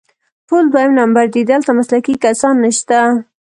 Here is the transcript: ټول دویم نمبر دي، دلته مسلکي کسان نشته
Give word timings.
ټول 0.47 0.63
دویم 0.73 0.91
نمبر 0.99 1.25
دي، 1.33 1.41
دلته 1.51 1.71
مسلکي 1.79 2.15
کسان 2.23 2.55
نشته 2.63 2.99